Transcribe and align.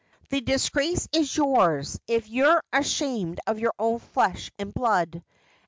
The 0.31 0.41
disgrace 0.41 1.07
is 1.11 1.37
yours, 1.37 1.99
if 2.07 2.27
you're 2.27 2.63
ashamed 2.73 3.39
of 3.45 3.59
your 3.59 3.75
own 3.77 3.99
flesh 3.99 4.49
and 4.57 4.73
blood. 4.73 5.23